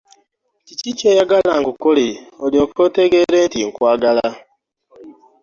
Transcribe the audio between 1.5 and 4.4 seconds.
nkukolere olyoke otegeere nti nkwagala?